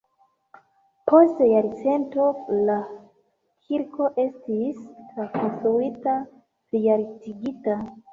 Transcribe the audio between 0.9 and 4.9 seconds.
Post jarcento la kirko estis